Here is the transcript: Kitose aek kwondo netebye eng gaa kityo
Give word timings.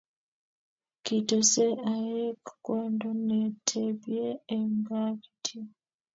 Kitose 1.03 1.65
aek 1.93 2.43
kwondo 2.63 3.09
netebye 3.27 4.25
eng 4.55 4.73
gaa 4.87 5.11
kityo 5.21 5.61